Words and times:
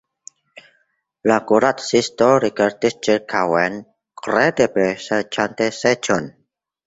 La 1.31 1.35
kuracisto 1.49 2.29
rigardis 2.45 2.97
ĉirkaŭen, 3.07 3.77
kredeble 4.23 4.87
serĉante 5.09 5.71
seĝon. 5.83 6.33